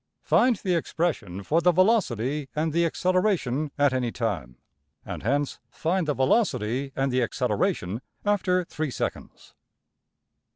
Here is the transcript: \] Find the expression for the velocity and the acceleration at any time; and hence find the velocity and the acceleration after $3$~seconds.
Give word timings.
\] 0.13 0.21
Find 0.23 0.55
the 0.55 0.73
expression 0.73 1.43
for 1.43 1.61
the 1.61 1.71
velocity 1.71 2.49
and 2.55 2.73
the 2.73 2.87
acceleration 2.87 3.69
at 3.77 3.93
any 3.93 4.11
time; 4.11 4.57
and 5.05 5.21
hence 5.21 5.59
find 5.69 6.07
the 6.07 6.15
velocity 6.15 6.91
and 6.95 7.11
the 7.11 7.21
acceleration 7.21 8.01
after 8.25 8.65
$3$~seconds. 8.65 9.53